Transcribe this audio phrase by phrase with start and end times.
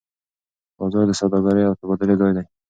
[0.77, 2.43] بازار د سوداګرۍ او تبادلې ځای دی.